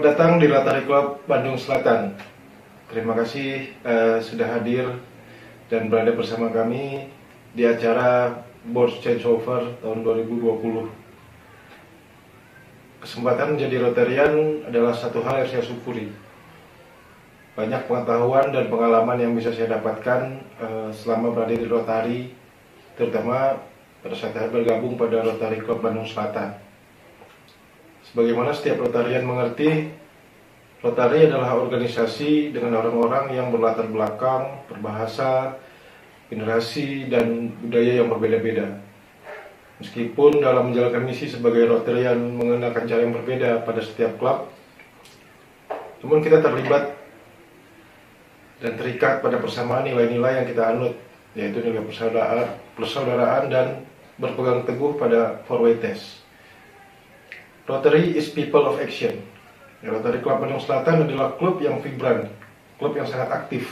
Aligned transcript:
datang 0.00 0.40
di 0.40 0.48
Rotary 0.48 0.88
Club 0.88 1.28
Bandung 1.28 1.60
Selatan. 1.60 2.16
Terima 2.88 3.12
kasih 3.12 3.68
uh, 3.84 4.16
sudah 4.16 4.56
hadir 4.56 4.96
dan 5.68 5.92
berada 5.92 6.16
bersama 6.16 6.48
kami 6.48 7.12
di 7.52 7.68
acara 7.68 8.32
Board 8.64 8.96
Changeover 9.04 9.76
tahun 9.84 10.08
2020. 10.08 10.88
Kesempatan 13.04 13.60
menjadi 13.60 13.76
Rotarian 13.84 14.64
adalah 14.64 14.96
satu 14.96 15.20
hal 15.20 15.44
yang 15.44 15.52
saya 15.52 15.60
syukuri. 15.60 16.16
Banyak 17.52 17.84
pengetahuan 17.92 18.48
dan 18.48 18.72
pengalaman 18.72 19.20
yang 19.20 19.36
bisa 19.36 19.52
saya 19.52 19.76
dapatkan 19.76 20.20
uh, 20.64 20.88
selama 20.96 21.36
berada 21.36 21.52
di 21.52 21.68
Rotary, 21.68 22.32
terutama 22.96 23.60
pada 24.00 24.16
saat 24.16 24.32
saya 24.32 24.48
bergabung 24.48 24.96
pada 24.96 25.20
Rotary 25.20 25.60
Club 25.60 25.84
Bandung 25.84 26.08
Selatan. 26.08 26.67
Sebagaimana 28.08 28.56
setiap 28.56 28.80
Rotarian 28.88 29.28
mengerti, 29.28 29.92
Rotary 30.80 31.28
adalah 31.28 31.58
organisasi 31.58 32.54
dengan 32.54 32.80
orang-orang 32.80 33.34
yang 33.34 33.52
berlatar 33.52 33.90
belakang, 33.90 34.64
berbahasa, 34.70 35.58
generasi, 36.32 37.10
dan 37.10 37.52
budaya 37.60 38.00
yang 38.00 38.08
berbeda-beda. 38.08 38.78
Meskipun 39.82 40.40
dalam 40.40 40.70
menjalankan 40.70 41.04
misi 41.04 41.28
sebagai 41.28 41.66
Rotarian 41.66 42.16
mengenakan 42.16 42.88
cara 42.88 43.00
yang 43.02 43.14
berbeda 43.14 43.66
pada 43.66 43.80
setiap 43.82 44.16
klub, 44.16 44.48
namun 46.00 46.22
kita 46.22 46.38
terlibat 46.38 46.94
dan 48.62 48.72
terikat 48.78 49.20
pada 49.22 49.38
persamaan 49.38 49.86
nilai-nilai 49.86 50.42
yang 50.42 50.46
kita 50.46 50.62
anut, 50.64 50.94
yaitu 51.34 51.58
nilai 51.62 51.82
persaudaraan, 51.82 52.54
persaudaraan 52.78 53.44
dan 53.50 53.66
berpegang 54.18 54.66
teguh 54.66 54.98
pada 54.98 55.42
four 55.46 55.62
way 55.62 55.78
test. 55.78 56.27
Rotary 57.68 58.16
is 58.16 58.32
people 58.32 58.64
of 58.64 58.80
action. 58.80 59.20
Ya, 59.84 59.92
Rotary 59.92 60.24
Club 60.24 60.40
Bandung 60.40 60.58
Selatan 60.58 61.04
adalah 61.04 61.36
klub 61.36 61.60
yang 61.60 61.84
vibran, 61.84 62.32
klub 62.80 62.96
yang 62.96 63.04
sangat 63.04 63.28
aktif. 63.28 63.68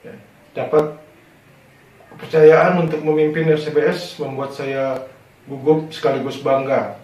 Ya, 0.00 0.16
dapat 0.56 0.96
kepercayaan 2.16 2.80
untuk 2.88 3.04
memimpin 3.04 3.52
RCBS 3.52 4.16
membuat 4.16 4.56
saya 4.56 5.04
gugup 5.44 5.92
sekaligus 5.92 6.40
bangga 6.40 6.96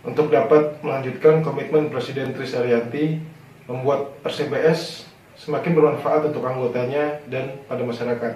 untuk 0.00 0.32
dapat 0.32 0.80
melanjutkan 0.80 1.44
komitmen 1.44 1.92
Presiden 1.92 2.32
Tris 2.32 2.56
Arianti 2.56 3.20
membuat 3.68 4.16
RCBS 4.24 5.04
semakin 5.36 5.76
bermanfaat 5.76 6.32
untuk 6.32 6.48
anggotanya 6.48 7.20
dan 7.28 7.60
pada 7.68 7.84
masyarakat. 7.84 8.34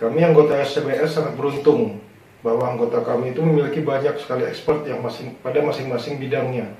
Kami 0.00 0.20
anggota 0.24 0.56
RCBS 0.56 1.12
sangat 1.12 1.36
beruntung 1.36 2.07
bahwa 2.42 2.70
anggota 2.70 3.02
kami 3.02 3.34
itu 3.34 3.42
memiliki 3.42 3.82
banyak 3.82 4.14
sekali 4.22 4.46
expert 4.46 4.86
yang 4.86 5.02
masing 5.02 5.34
pada 5.42 5.58
masing-masing 5.58 6.22
bidangnya. 6.22 6.70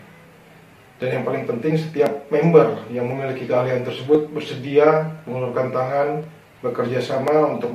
Dan 0.98 1.20
yang 1.20 1.24
paling 1.26 1.46
penting 1.46 1.78
setiap 1.78 2.26
member 2.30 2.86
yang 2.90 3.06
memiliki 3.06 3.46
keahlian 3.46 3.86
tersebut 3.86 4.30
bersedia 4.34 5.18
mengulurkan 5.26 5.70
tangan 5.70 6.08
bekerja 6.58 6.98
sama 6.98 7.54
untuk 7.54 7.70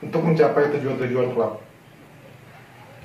untuk 0.00 0.20
mencapai 0.24 0.72
tujuan-tujuan 0.76 1.32
klub. 1.36 1.60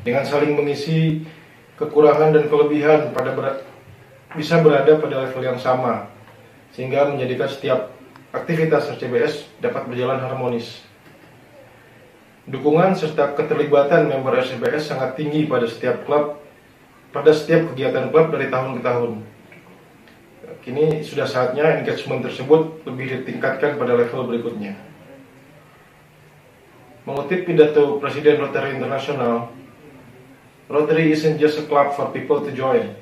Dengan 0.04 0.24
saling 0.24 0.56
mengisi 0.56 1.28
kekurangan 1.76 2.32
dan 2.32 2.48
kelebihan 2.48 3.12
pada 3.12 3.36
ber 3.36 3.64
bisa 4.36 4.62
berada 4.64 4.96
pada 5.00 5.26
level 5.28 5.44
yang 5.44 5.60
sama 5.60 6.08
sehingga 6.72 7.10
menjadikan 7.10 7.50
setiap 7.50 7.92
aktivitas 8.32 8.94
RCBS 8.96 9.60
dapat 9.60 9.90
berjalan 9.90 10.22
harmonis. 10.22 10.89
Dukungan 12.50 12.98
serta 12.98 13.38
keterlibatan 13.38 14.10
member 14.10 14.34
RCBS 14.42 14.90
sangat 14.90 15.14
tinggi 15.14 15.46
pada 15.46 15.70
setiap 15.70 16.02
klub, 16.10 16.42
pada 17.14 17.30
setiap 17.30 17.70
kegiatan 17.70 18.10
klub 18.10 18.34
dari 18.34 18.50
tahun 18.50 18.74
ke 18.74 18.82
tahun. 18.82 19.12
Kini 20.66 21.06
sudah 21.06 21.30
saatnya 21.30 21.78
engagement 21.78 22.26
tersebut 22.26 22.82
lebih 22.90 23.22
ditingkatkan 23.22 23.78
pada 23.78 23.94
level 23.94 24.26
berikutnya. 24.26 24.74
Mengutip 27.06 27.46
pidato 27.46 28.02
Presiden 28.02 28.42
Rotary 28.42 28.82
International, 28.82 29.54
Rotary 30.74 31.14
isn't 31.14 31.38
just 31.38 31.62
a 31.62 31.66
club 31.70 31.94
for 31.94 32.10
people 32.10 32.42
to 32.42 32.50
join, 32.50 32.98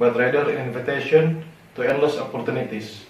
but 0.00 0.16
rather 0.16 0.48
an 0.48 0.64
invitation 0.64 1.44
to 1.76 1.84
endless 1.84 2.16
opportunities. 2.16 3.04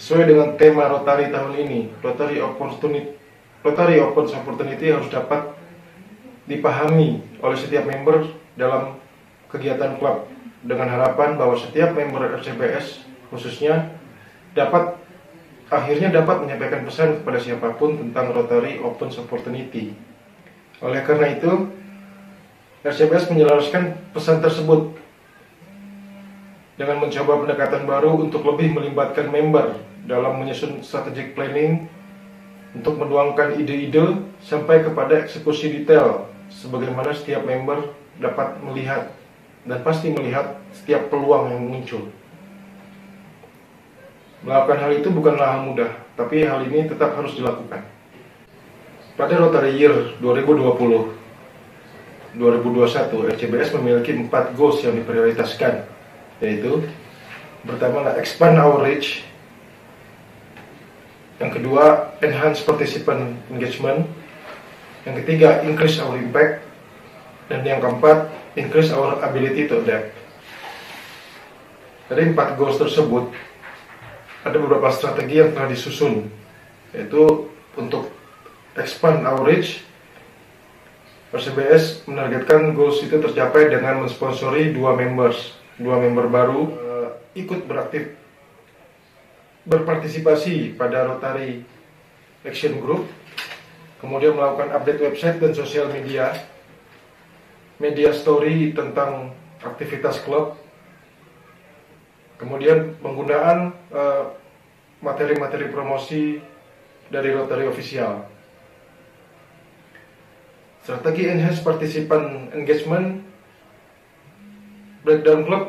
Sesuai 0.00 0.24
dengan 0.24 0.48
tema 0.56 0.88
Rotary 0.88 1.28
tahun 1.28 1.52
ini, 1.68 1.92
Rotary 2.00 2.40
Opportunity 2.40 3.18
Rotary 3.62 3.98
Open 3.98 4.26
Opportunity 4.30 4.94
harus 4.94 5.10
dapat 5.10 5.54
dipahami 6.48 7.20
oleh 7.42 7.58
setiap 7.58 7.84
member 7.84 8.24
dalam 8.54 8.96
kegiatan 9.52 9.98
klub 9.98 10.30
dengan 10.64 10.88
harapan 10.90 11.36
bahwa 11.36 11.54
setiap 11.54 11.94
member 11.94 12.38
RCPS 12.40 13.04
khususnya 13.28 13.92
dapat 14.56 14.96
akhirnya 15.68 16.08
dapat 16.08 16.40
menyampaikan 16.40 16.82
pesan 16.82 17.20
kepada 17.20 17.38
siapa 17.38 17.76
pun 17.76 18.00
tentang 18.00 18.32
Rotary 18.32 18.80
Open 18.80 19.12
Opportunity. 19.12 19.92
Oleh 20.80 21.04
karena 21.04 21.36
itu, 21.36 21.68
RCPS 22.86 23.28
menyelaraskan 23.28 24.14
pesan 24.16 24.40
tersebut 24.40 24.96
dengan 26.78 27.02
mencoba 27.02 27.42
pendekatan 27.42 27.84
baru 27.84 28.16
untuk 28.16 28.46
lebih 28.46 28.72
melibatkan 28.78 29.28
member 29.28 29.76
dalam 30.06 30.40
menyusun 30.40 30.80
strategic 30.80 31.34
planning 31.34 31.90
untuk 32.76 33.00
menuangkan 33.00 33.56
ide-ide 33.56 34.20
sampai 34.44 34.84
kepada 34.84 35.24
eksekusi 35.24 35.72
detail 35.72 36.28
sebagaimana 36.52 37.16
setiap 37.16 37.44
member 37.44 37.92
dapat 38.20 38.60
melihat 38.64 39.12
dan 39.64 39.80
pasti 39.84 40.12
melihat 40.12 40.60
setiap 40.72 41.08
peluang 41.08 41.52
yang 41.52 41.62
muncul. 41.64 42.08
Melakukan 44.44 44.78
hal 44.80 44.92
itu 44.94 45.08
bukanlah 45.10 45.58
hal 45.58 45.60
mudah, 45.66 45.90
tapi 46.14 46.46
hal 46.46 46.62
ini 46.64 46.86
tetap 46.86 47.18
harus 47.18 47.34
dilakukan. 47.34 47.82
Pada 49.18 49.34
Rotary 49.34 49.74
Year 49.74 50.14
2020 50.22 51.18
2021, 52.38 53.34
RCBS 53.34 53.74
memiliki 53.80 54.14
empat 54.14 54.54
goals 54.54 54.84
yang 54.84 54.94
diprioritaskan, 54.94 55.82
yaitu 56.38 56.86
pertama 57.66 58.14
expand 58.14 58.60
our 58.60 58.78
reach 58.84 59.26
yang 61.38 61.54
kedua, 61.54 62.14
enhance 62.18 62.66
participant 62.66 63.38
engagement. 63.54 64.06
Yang 65.06 65.22
ketiga, 65.24 65.62
increase 65.62 66.02
our 66.02 66.18
impact. 66.18 66.66
Dan 67.46 67.64
yang 67.64 67.78
keempat, 67.78 68.28
increase 68.58 68.90
our 68.90 69.22
ability 69.22 69.70
to 69.70 69.80
adapt. 69.80 70.12
Dari 72.10 72.34
empat 72.34 72.58
goals 72.58 72.76
tersebut, 72.76 73.30
ada 74.42 74.56
beberapa 74.58 74.90
strategi 74.90 75.40
yang 75.40 75.54
telah 75.54 75.70
disusun, 75.70 76.28
yaitu 76.92 77.48
untuk 77.78 78.10
expand 78.74 79.24
our 79.24 79.44
reach, 79.46 79.86
RCBS 81.28 82.08
menargetkan 82.08 82.72
goals 82.72 83.04
itu 83.04 83.20
tercapai 83.20 83.68
dengan 83.68 84.00
mensponsori 84.00 84.72
dua 84.72 84.96
members, 84.96 85.52
dua 85.76 86.00
member 86.00 86.24
baru 86.32 86.60
uh, 86.72 87.08
ikut 87.36 87.68
beraktif 87.68 88.16
berpartisipasi 89.68 90.74
pada 90.80 91.04
Rotary 91.04 91.60
Action 92.42 92.80
Group, 92.80 93.04
kemudian 94.00 94.32
melakukan 94.32 94.72
update 94.72 95.04
website 95.04 95.36
dan 95.36 95.52
sosial 95.52 95.92
media, 95.92 96.32
media 97.76 98.16
story 98.16 98.72
tentang 98.72 99.36
aktivitas 99.60 100.24
klub, 100.24 100.56
kemudian 102.40 102.96
penggunaan 103.04 103.76
eh, 103.92 104.24
materi-materi 105.04 105.68
uh, 105.68 105.72
promosi 105.74 106.40
dari 107.12 107.30
Rotary 107.34 107.68
Official. 107.68 108.24
Strategi 110.82 111.28
enhance 111.28 111.60
participant 111.60 112.48
engagement 112.56 113.20
Breakdown 115.04 115.44
Club 115.44 115.64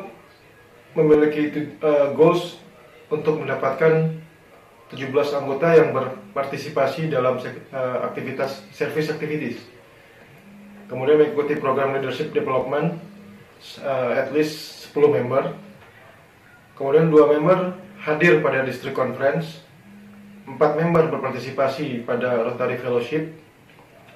memiliki 0.96 1.76
uh, 1.84 2.16
goals 2.16 2.58
untuk 3.10 3.42
mendapatkan 3.42 4.22
17 4.90 5.14
anggota 5.38 5.70
yang 5.78 5.94
berpartisipasi 5.94 7.14
dalam 7.14 7.38
uh, 7.38 8.10
aktivitas 8.10 8.66
service 8.74 9.14
activities. 9.14 9.62
Kemudian 10.90 11.22
mengikuti 11.22 11.54
program 11.62 11.94
leadership 11.94 12.34
development 12.34 12.98
uh, 13.86 14.18
at 14.18 14.34
least 14.34 14.90
10 14.90 15.14
member. 15.14 15.54
Kemudian 16.74 17.14
dua 17.14 17.30
member 17.30 17.78
hadir 18.02 18.42
pada 18.42 18.66
district 18.66 18.98
conference. 18.98 19.62
Empat 20.50 20.74
member 20.74 21.06
berpartisipasi 21.14 22.02
pada 22.10 22.42
Rotary 22.42 22.82
Fellowship. 22.82 23.30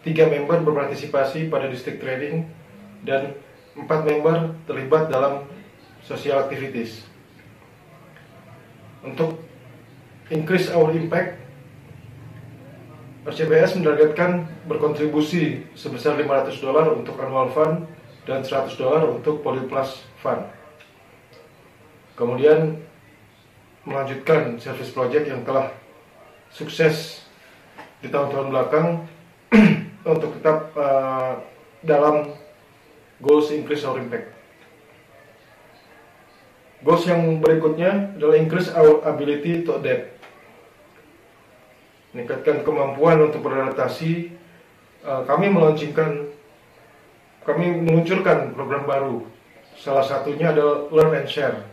Tiga 0.02 0.26
member 0.26 0.66
berpartisipasi 0.66 1.54
pada 1.54 1.70
district 1.70 2.02
training 2.02 2.50
dan 3.06 3.38
empat 3.78 4.02
member 4.10 4.58
terlibat 4.66 5.14
dalam 5.14 5.46
social 6.02 6.42
activities 6.42 7.13
untuk 9.04 9.40
increase 10.32 10.72
our 10.72 10.90
impact 10.96 11.44
RCBS 13.24 13.80
menargetkan 13.80 14.44
berkontribusi 14.68 15.64
sebesar 15.80 16.20
500 16.20 16.60
dolar 16.60 16.92
untuk 16.92 17.16
annual 17.24 17.48
fund 17.56 17.88
dan 18.28 18.44
100 18.44 18.76
dolar 18.76 19.08
untuk 19.08 19.40
Polyplus 19.40 20.04
Fund. 20.20 20.44
Kemudian 22.20 22.84
melanjutkan 23.88 24.60
service 24.60 24.92
project 24.92 25.32
yang 25.32 25.40
telah 25.48 25.72
sukses 26.52 27.24
di 28.04 28.12
tahun-tahun 28.12 28.48
belakang 28.52 28.88
untuk 30.14 30.36
tetap 30.40 30.76
uh, 30.76 31.40
dalam 31.80 32.28
goals 33.24 33.56
increase 33.56 33.88
our 33.88 34.04
impact. 34.04 34.43
Goals 36.84 37.08
yang 37.08 37.40
berikutnya 37.40 38.20
adalah 38.20 38.36
increase 38.36 38.68
our 38.76 39.00
ability 39.08 39.64
to 39.64 39.80
adapt. 39.80 40.20
Meningkatkan 42.12 42.68
kemampuan 42.68 43.24
untuk 43.24 43.40
beradaptasi. 43.40 44.36
Uh, 45.04 45.24
kami 45.24 45.48
meluncurkan 45.48 46.28
kami 47.48 47.88
meluncurkan 47.88 48.52
program 48.52 48.84
baru. 48.84 49.24
Salah 49.80 50.04
satunya 50.04 50.52
adalah 50.52 50.92
Learn 50.92 51.24
and 51.24 51.28
Share. 51.32 51.64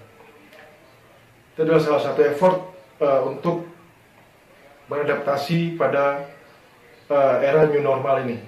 Itu 1.55 1.67
adalah 1.67 1.83
salah 1.83 2.03
satu 2.07 2.21
effort 2.27 2.57
uh, 3.03 3.27
untuk 3.27 3.67
beradaptasi 4.87 5.75
pada 5.75 6.31
uh, 7.11 7.35
era 7.43 7.67
new 7.67 7.83
normal 7.83 8.27
ini. 8.27 8.39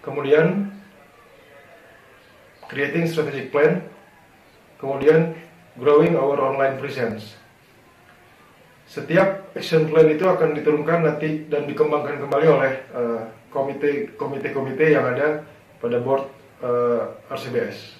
Kemudian 0.00 0.72
creating 2.72 3.04
strategic 3.08 3.52
plan, 3.52 3.84
kemudian 4.80 5.36
growing 5.76 6.16
our 6.16 6.40
online 6.40 6.80
presence. 6.80 7.36
Setiap 8.90 9.54
action 9.54 9.86
plan 9.86 10.10
itu 10.10 10.26
akan 10.26 10.56
diturunkan 10.56 11.06
nanti 11.06 11.46
dan 11.46 11.68
dikembangkan 11.70 12.18
kembali 12.26 12.46
oleh 12.50 12.72
komite 13.54 14.18
komite-komite 14.18 14.90
yang 14.90 15.06
ada 15.14 15.46
pada 15.78 16.02
board 16.02 16.26
uh, 16.62 17.14
RCBS. 17.30 17.99